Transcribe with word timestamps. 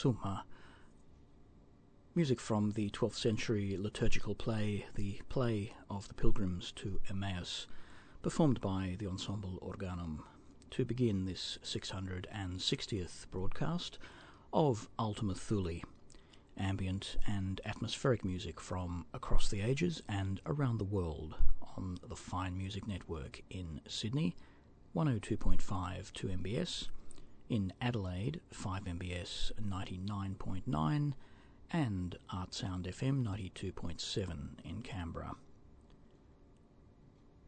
Summa. 0.00 0.46
Music 2.14 2.40
from 2.40 2.70
the 2.70 2.88
12th 2.88 3.16
century 3.16 3.76
liturgical 3.76 4.34
play, 4.34 4.86
The 4.94 5.20
Play 5.28 5.74
of 5.90 6.08
the 6.08 6.14
Pilgrims 6.14 6.72
to 6.76 6.98
Emmaus, 7.10 7.66
performed 8.22 8.62
by 8.62 8.96
the 8.98 9.06
Ensemble 9.06 9.58
Organum, 9.60 10.22
to 10.70 10.86
begin 10.86 11.26
this 11.26 11.58
660th 11.62 13.30
broadcast 13.30 13.98
of 14.54 14.88
Ultima 14.98 15.34
Thule, 15.34 15.82
ambient 16.56 17.18
and 17.26 17.60
atmospheric 17.66 18.24
music 18.24 18.58
from 18.58 19.04
across 19.12 19.50
the 19.50 19.60
ages 19.60 20.02
and 20.08 20.40
around 20.46 20.78
the 20.78 20.84
world 20.84 21.34
on 21.76 21.98
the 22.08 22.16
Fine 22.16 22.56
Music 22.56 22.88
Network 22.88 23.42
in 23.50 23.82
Sydney, 23.86 24.34
102.5 24.96 25.60
2MBS, 25.60 26.88
in 27.50 27.72
Adelaide, 27.80 28.40
5 28.52 28.84
MBS 28.84 29.50
99.9, 29.60 31.12
and 31.72 32.16
Artsound 32.32 32.86
FM 32.86 33.24
92.7 33.24 34.28
in 34.64 34.82
Canberra. 34.82 35.32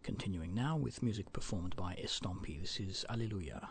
Continuing 0.03 0.55
now 0.55 0.77
with 0.77 1.05
music 1.05 1.33
performed 1.33 1.77
by 1.77 1.95
Estampie, 1.95 2.61
this 2.61 2.81
is 2.81 3.07
Alleluia. 3.09 3.62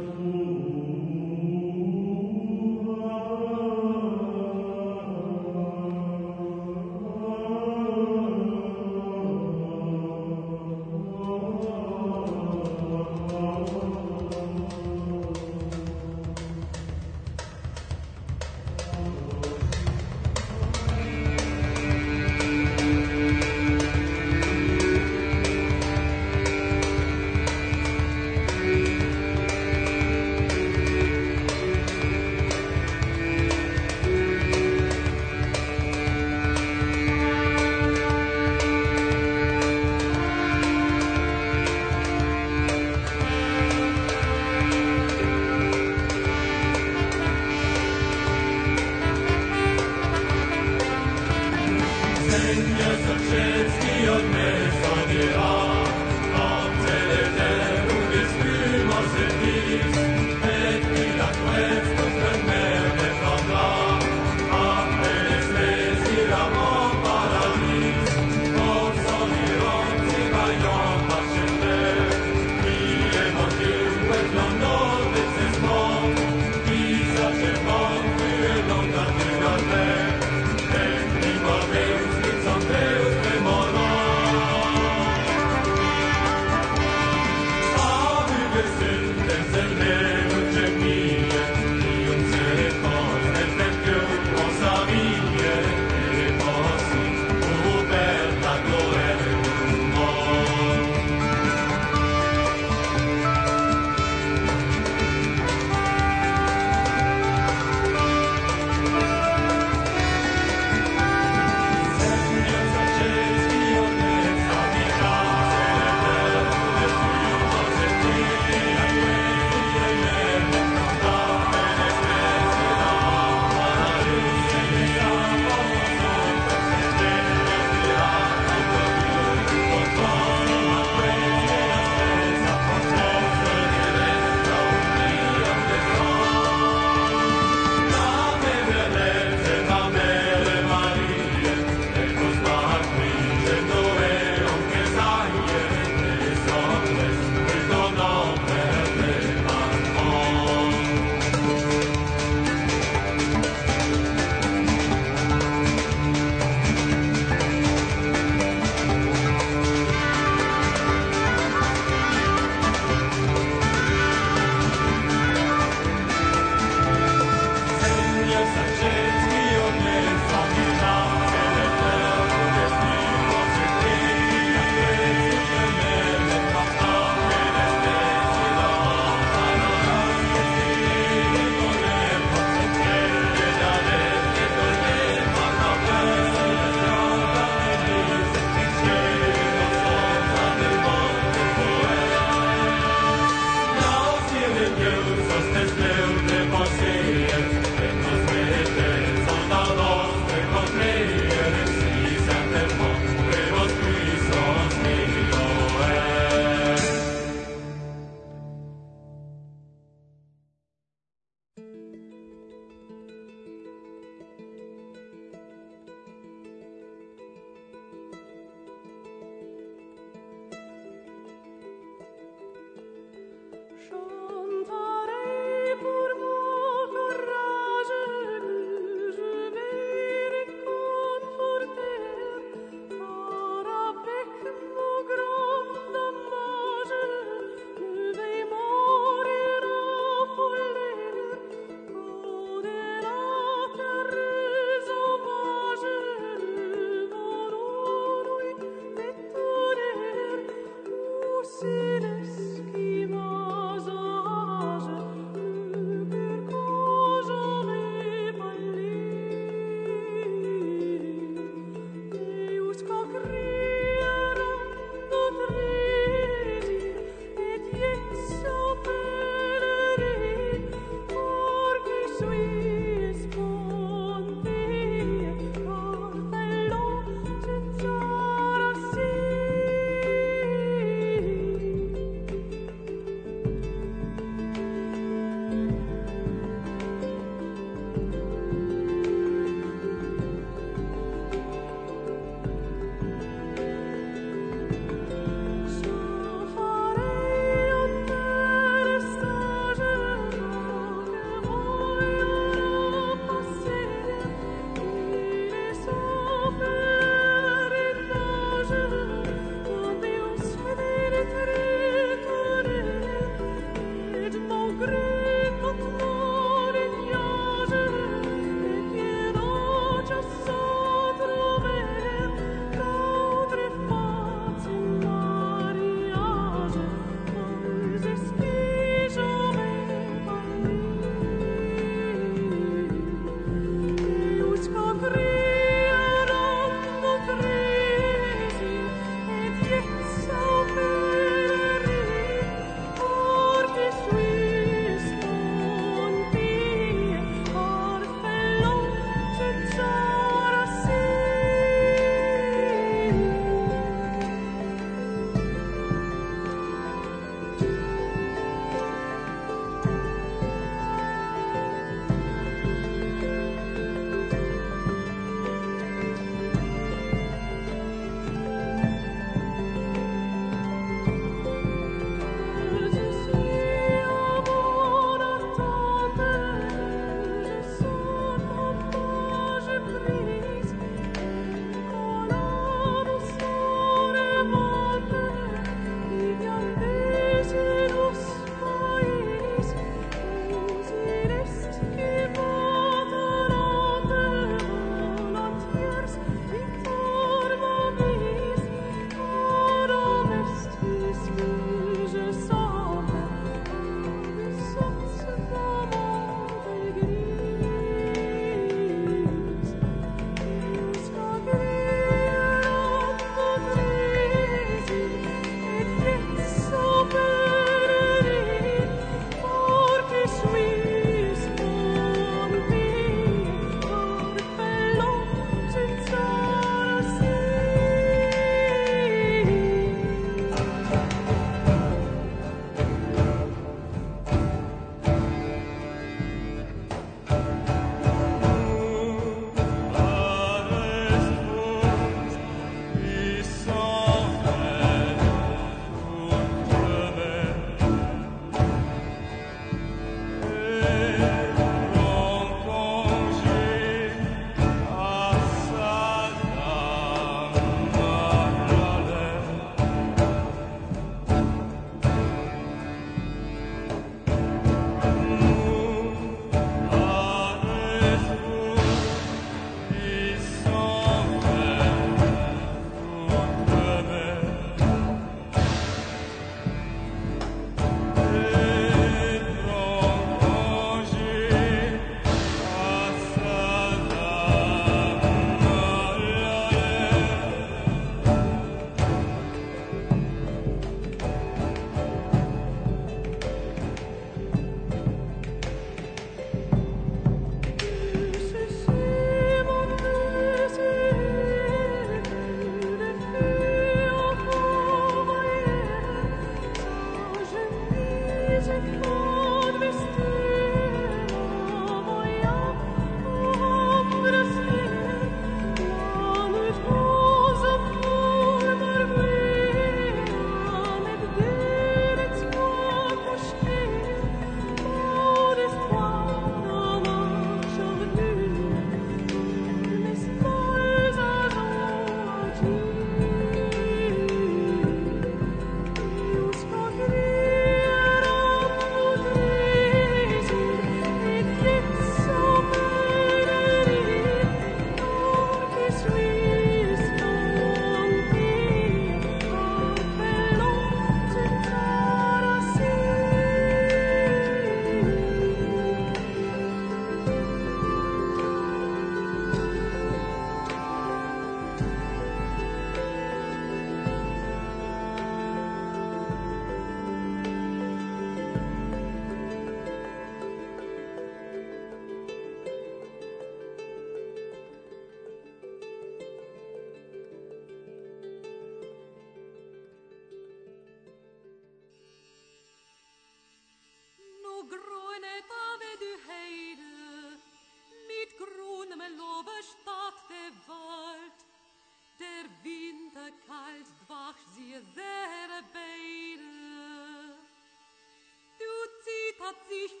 hat 599.51 599.67
sich 599.67 600.00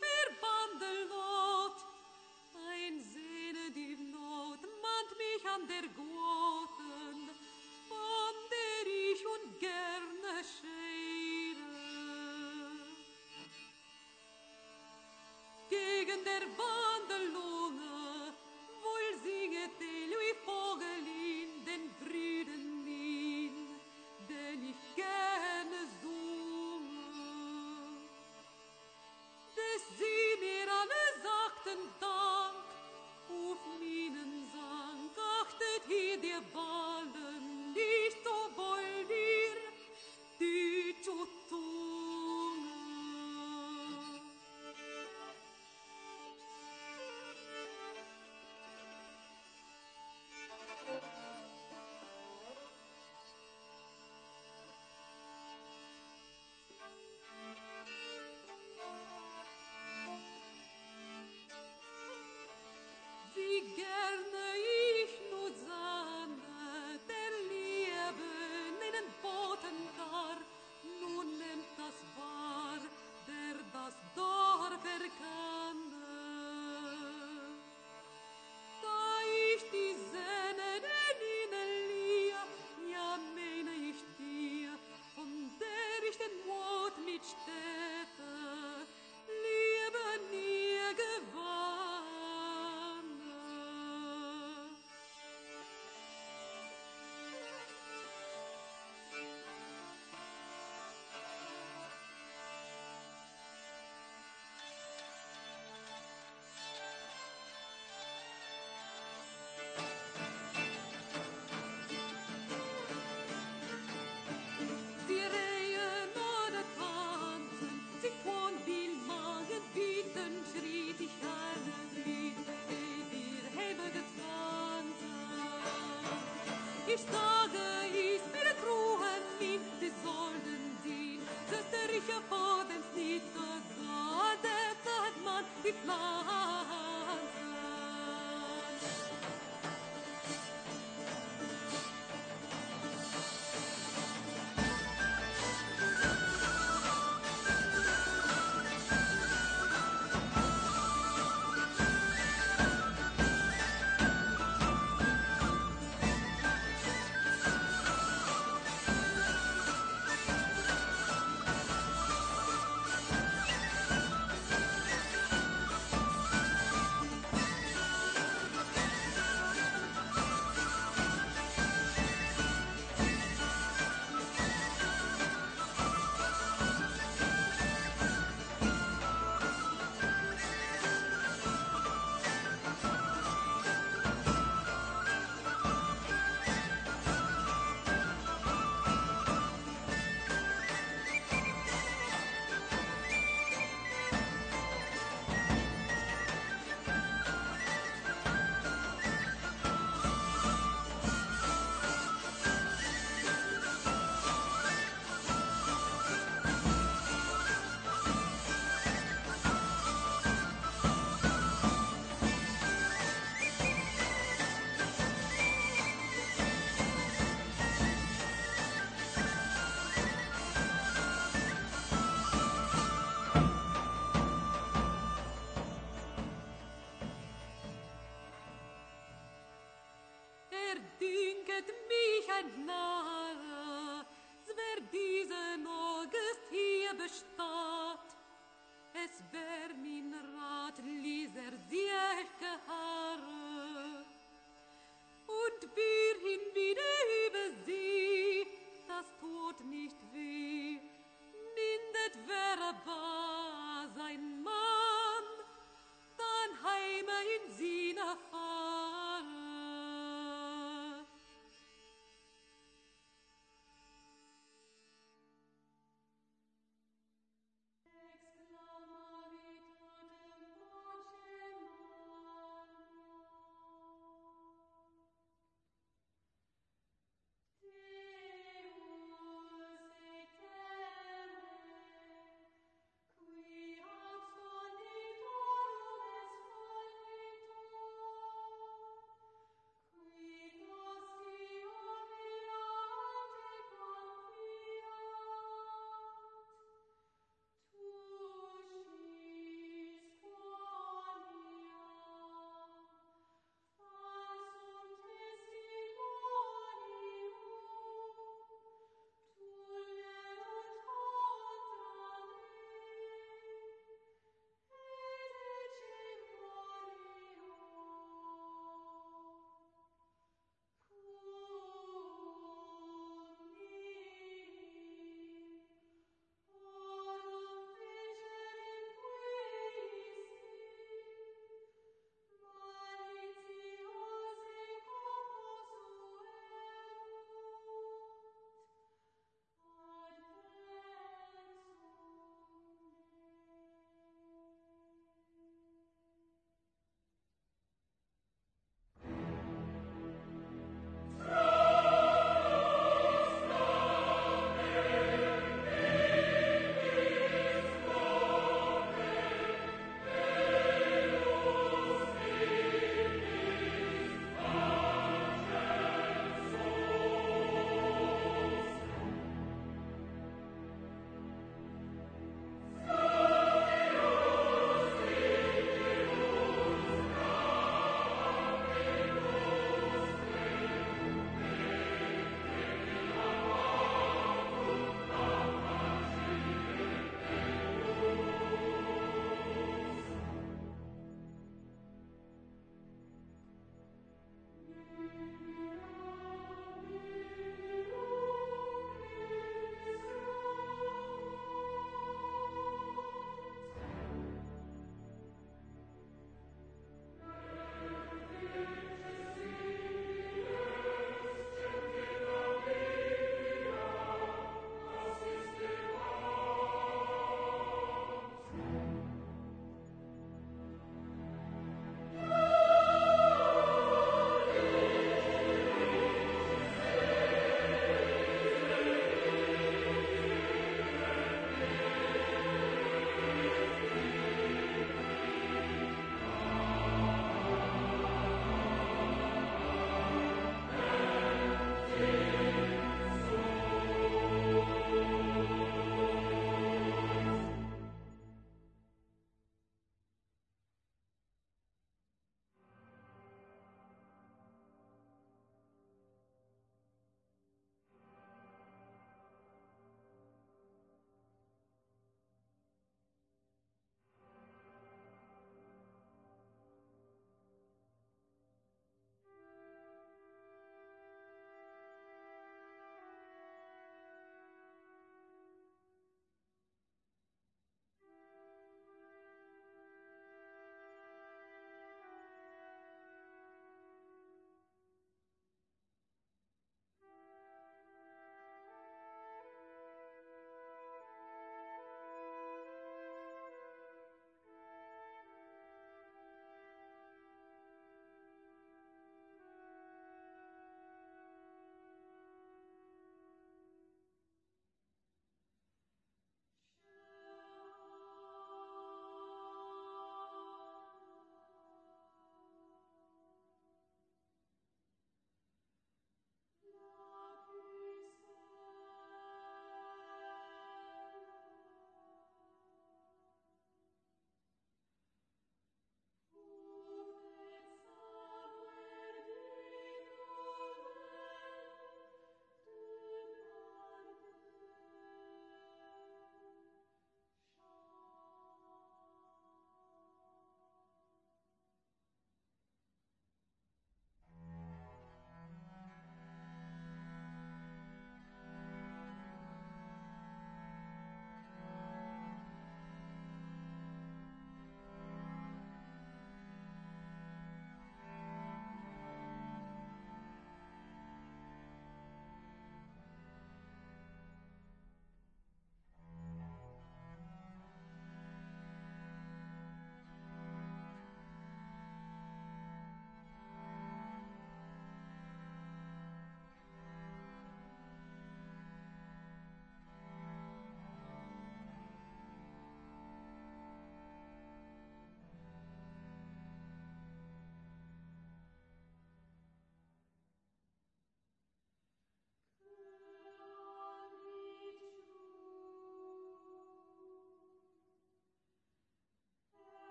cristal. 126.91 127.40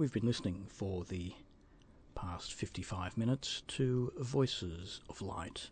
We've 0.00 0.10
been 0.10 0.24
listening 0.24 0.64
for 0.66 1.04
the 1.04 1.34
past 2.14 2.54
55 2.54 3.18
minutes 3.18 3.62
to 3.68 4.10
Voices 4.18 5.02
of 5.10 5.20
Light, 5.20 5.68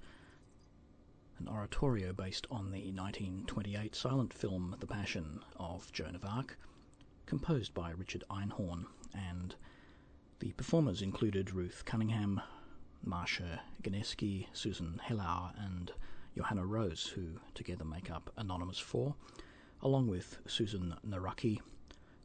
an 1.39 1.49
oratorio 1.49 2.13
based 2.13 2.47
on 2.51 2.71
the 2.71 2.93
1928 2.93 3.95
silent 3.95 4.35
film 4.35 4.77
The 4.81 4.87
Passion 4.87 5.41
of 5.57 5.91
Joan 5.93 6.15
of 6.15 6.27
Arc, 6.27 6.59
composed 7.25 7.73
by 7.73 7.91
Richard 7.93 8.23
Einhorn, 8.31 8.85
and 9.15 9.55
the 10.41 10.53
performers 10.53 11.01
included 11.01 11.55
Ruth 11.55 11.85
Cunningham, 11.87 12.43
Marsha 13.07 13.61
Genensky, 13.83 14.49
Susan 14.53 15.01
Hellauer, 15.09 15.55
and 15.57 15.91
Johanna 16.37 16.67
Rose, 16.67 17.07
who 17.07 17.41
together 17.55 17.87
make 17.87 18.11
up 18.11 18.31
Anonymous 18.37 18.79
4, 18.79 19.15
along 19.81 20.07
with 20.07 20.37
Susan 20.47 20.97
Narucki, 21.09 21.61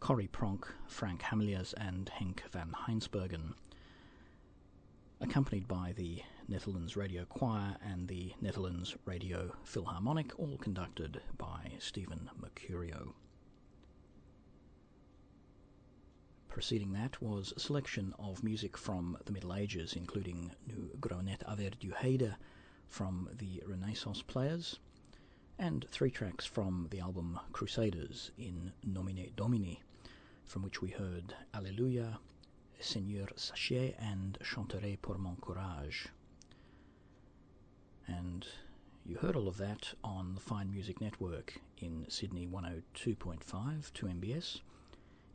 Corrie 0.04 0.28
Pronk, 0.28 0.66
Frank 0.86 1.22
Hameleers, 1.22 1.74
and 1.78 2.12
Henk 2.20 2.42
van 2.52 2.76
Heijnsbergen, 2.76 3.54
accompanied 5.22 5.66
by 5.66 5.94
the 5.96 6.22
Netherlands 6.50 6.98
Radio 6.98 7.24
Choir 7.24 7.78
and 7.82 8.10
the 8.10 8.34
Netherlands 8.42 8.98
Radio 9.06 9.56
Philharmonic, 9.64 10.38
all 10.38 10.58
conducted 10.58 11.22
by 11.38 11.72
Steven 11.80 12.30
Mercurio. 12.38 13.14
Preceding 16.50 16.92
that 16.92 17.22
was 17.22 17.54
a 17.56 17.62
selection 17.62 18.14
of 18.20 18.44
music 18.44 18.76
from 18.76 19.18
the 19.24 19.32
Middle 19.32 19.56
Ages, 19.56 19.94
including 19.94 20.52
Nu 20.68 20.90
Grünet 21.00 21.50
Aver 21.50 21.78
Diu 21.80 21.94
Heide 21.94 22.36
from 22.90 23.30
the 23.38 23.64
Renaissance 23.66 24.22
Players, 24.22 24.80
and 25.58 25.86
three 25.90 26.12
tracks 26.12 26.46
from 26.46 26.90
the 26.92 27.00
album 27.00 27.40
Crusaders 27.54 28.32
in 28.38 28.74
Nomine 28.86 29.32
Domini 29.38 29.82
from 30.46 30.64
which 30.64 30.82
we 30.82 30.90
heard 30.90 31.36
Alleluia, 31.54 32.20
Seigneur 32.80 33.28
Sachet, 33.36 33.96
and 33.98 34.38
Chanterai 34.44 34.98
pour 35.02 35.18
mon 35.18 35.38
courage. 35.42 36.08
And 38.08 38.46
you 39.06 39.18
heard 39.18 39.36
all 39.36 39.48
of 39.48 39.58
that 39.58 39.94
on 40.04 40.36
the 40.36 40.42
Fine 40.42 40.72
Music 40.72 41.02
Network 41.02 41.60
in 41.78 42.06
Sydney 42.10 42.48
102.5 42.48 43.44
2MBS, 43.44 44.62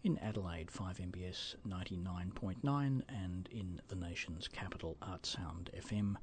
in 0.04 0.18
Adelaide 0.18 0.68
5MBS 0.68 1.56
99.9, 1.66 3.02
and 3.08 3.48
in 3.50 3.80
the 3.88 3.96
nation's 3.96 4.48
capital 4.48 4.96
Artsound 5.02 5.68
FM 5.76 6.16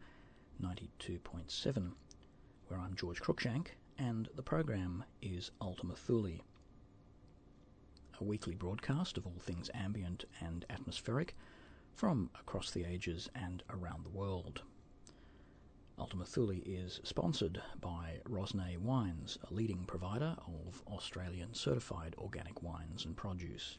92.7, 0.61 1.91
where 2.67 2.79
I'm 2.79 2.95
George 2.95 3.21
Cruikshank, 3.21 3.67
and 3.97 4.29
the 4.35 4.41
program 4.41 5.03
is 5.21 5.51
Ultima 5.61 5.95
Thule 5.95 6.39
a 8.19 8.23
weekly 8.23 8.55
broadcast 8.55 9.17
of 9.17 9.25
all 9.25 9.39
things 9.39 9.69
ambient 9.73 10.25
and 10.39 10.65
atmospheric 10.69 11.35
from 11.93 12.29
across 12.39 12.71
the 12.71 12.83
ages 12.83 13.29
and 13.35 13.63
around 13.69 14.03
the 14.03 14.09
world. 14.09 14.61
Ultima 15.97 16.25
Thule 16.25 16.59
is 16.65 16.99
sponsored 17.03 17.61
by 17.79 18.19
Rosnay 18.25 18.77
Wines, 18.77 19.37
a 19.49 19.53
leading 19.53 19.85
provider 19.85 20.35
of 20.45 20.83
Australian 20.87 21.53
certified 21.53 22.15
organic 22.17 22.61
wines 22.61 23.05
and 23.05 23.15
produce. 23.15 23.77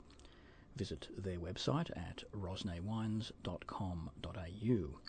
Visit 0.77 1.09
their 1.17 1.39
website 1.39 1.91
at 1.97 2.25
rosnaywines.com.au 2.33 5.01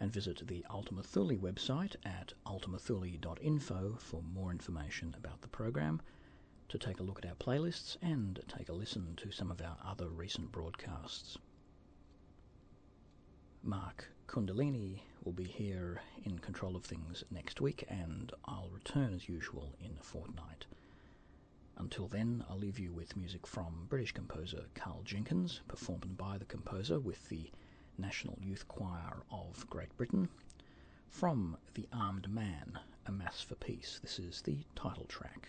and 0.00 0.12
visit 0.12 0.46
the 0.46 0.64
Ultima 0.70 1.02
Thule 1.02 1.36
website 1.36 1.96
at 2.04 2.32
ultimathule.info 2.46 3.96
for 3.98 4.22
more 4.22 4.50
information 4.50 5.14
about 5.18 5.42
the 5.42 5.48
program 5.48 6.00
to 6.68 6.78
take 6.78 7.00
a 7.00 7.02
look 7.02 7.18
at 7.18 7.28
our 7.28 7.36
playlists 7.36 7.96
and 8.02 8.40
take 8.48 8.68
a 8.68 8.72
listen 8.72 9.14
to 9.16 9.30
some 9.30 9.50
of 9.50 9.60
our 9.60 9.76
other 9.84 10.08
recent 10.08 10.52
broadcasts. 10.52 11.38
Mark 13.62 14.08
Kundalini 14.26 15.00
will 15.24 15.32
be 15.32 15.44
here 15.44 16.00
in 16.24 16.38
control 16.38 16.76
of 16.76 16.84
things 16.84 17.24
next 17.30 17.60
week, 17.60 17.84
and 17.88 18.32
I'll 18.44 18.68
return 18.70 19.14
as 19.14 19.28
usual 19.28 19.74
in 19.80 19.96
a 19.98 20.02
fortnight. 20.02 20.66
Until 21.76 22.08
then, 22.08 22.44
I'll 22.48 22.58
leave 22.58 22.78
you 22.78 22.92
with 22.92 23.16
music 23.16 23.46
from 23.46 23.86
British 23.88 24.12
composer 24.12 24.66
Karl 24.74 25.02
Jenkins, 25.04 25.60
performed 25.68 26.16
by 26.18 26.36
the 26.36 26.44
composer 26.44 27.00
with 27.00 27.28
the 27.28 27.50
National 27.96 28.36
Youth 28.40 28.68
Choir 28.68 29.22
of 29.30 29.68
Great 29.70 29.96
Britain. 29.96 30.28
From 31.08 31.56
The 31.74 31.88
Armed 31.92 32.28
Man, 32.30 32.78
A 33.06 33.12
Mass 33.12 33.40
for 33.40 33.54
Peace, 33.54 33.98
this 34.02 34.18
is 34.18 34.42
the 34.42 34.58
title 34.74 35.06
track. 35.06 35.48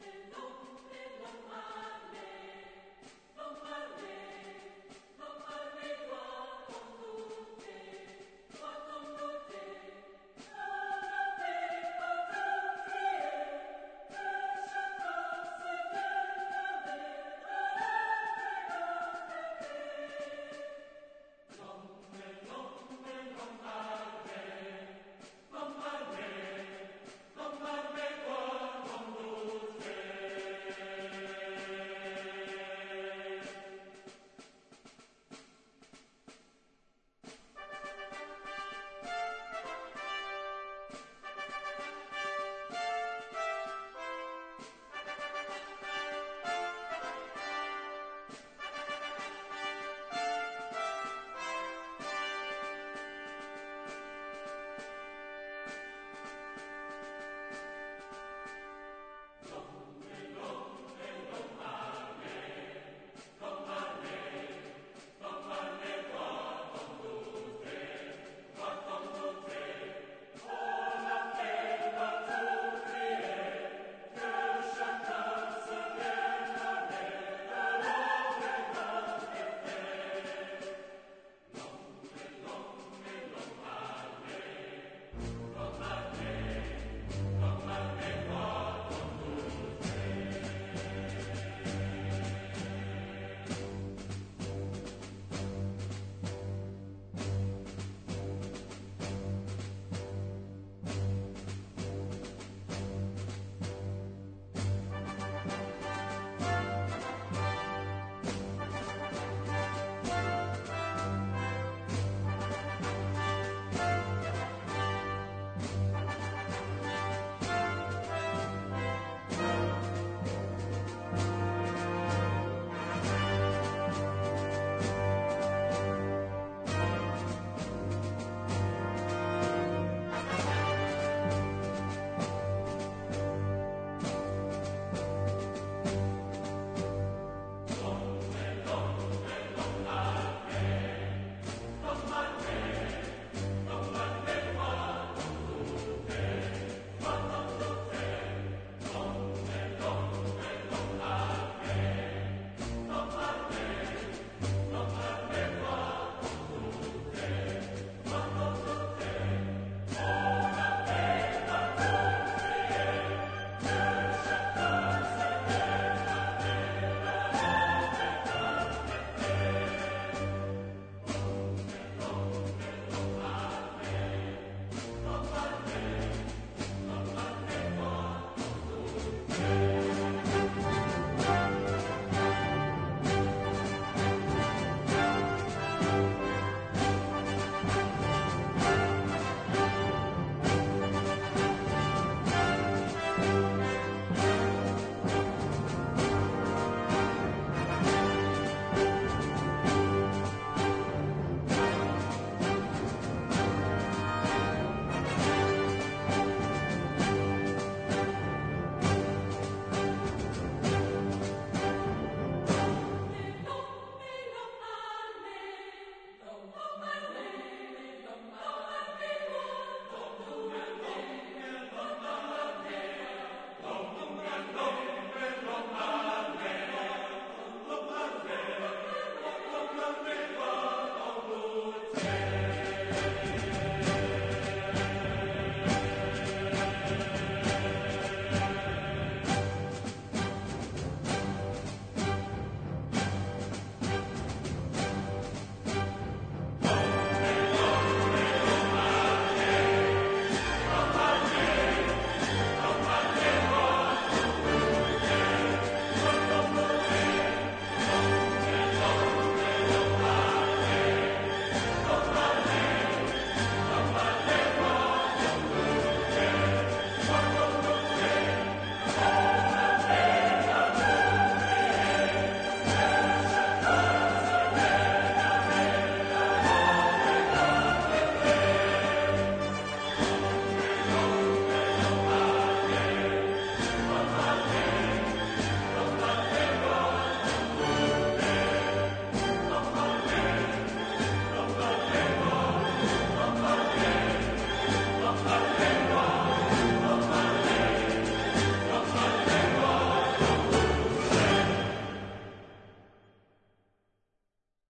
Hallelujah. 0.00 0.49